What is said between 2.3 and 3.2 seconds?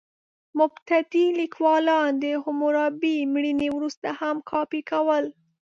حموربي